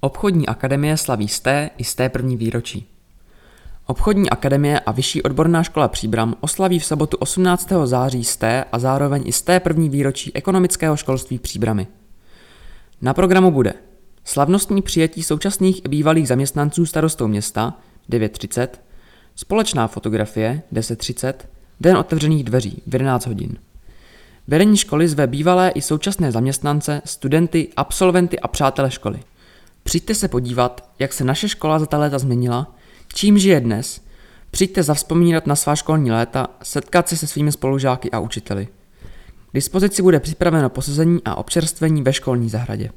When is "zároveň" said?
8.78-9.22